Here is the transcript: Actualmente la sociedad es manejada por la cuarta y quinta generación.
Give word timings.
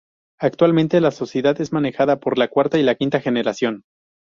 Actualmente 0.39 0.99
la 0.99 1.11
sociedad 1.11 1.61
es 1.61 1.71
manejada 1.73 2.19
por 2.19 2.39
la 2.39 2.47
cuarta 2.47 2.79
y 2.79 2.95
quinta 2.95 3.19
generación. 3.21 3.83